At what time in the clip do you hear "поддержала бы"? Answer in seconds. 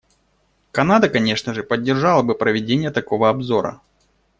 1.61-2.33